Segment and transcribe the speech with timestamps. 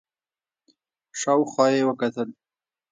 [1.19, 2.29] شاو خوا يې وکتل.